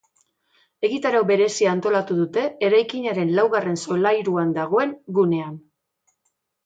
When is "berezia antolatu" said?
1.31-2.17